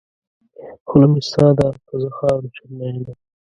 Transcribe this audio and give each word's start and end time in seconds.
خوله 0.87 1.07
مې 1.11 1.21
ستا 1.27 1.47
ده 1.57 1.67
که 1.87 1.95
زه 2.01 2.09
خاورې 2.17 2.49
شم 2.55 2.69
مینه. 2.77 3.13